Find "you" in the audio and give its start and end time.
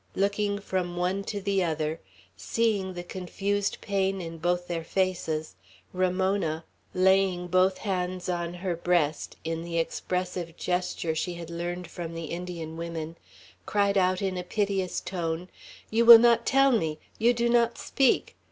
15.91-16.03, 17.19-17.31